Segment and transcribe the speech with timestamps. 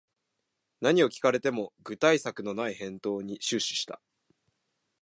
[0.81, 4.01] 何を聞かれても具体策のない返答に終始した